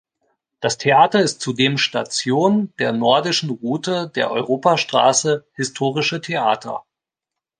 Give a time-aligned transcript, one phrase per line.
[0.61, 6.83] Das Theater ist zudem Station der Nordischen Route der Europastraße Historische Theater.